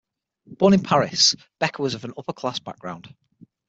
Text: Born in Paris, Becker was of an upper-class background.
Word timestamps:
Born 0.47 0.73
in 0.73 0.81
Paris, 0.81 1.35
Becker 1.59 1.83
was 1.83 1.93
of 1.93 2.03
an 2.05 2.13
upper-class 2.17 2.57
background. 2.57 3.13